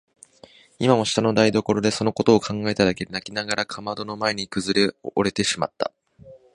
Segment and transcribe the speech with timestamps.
[0.79, 5.91] 今も下の台所でそのことを考えただけで泣きながらかまどの前にくずおれてしまった。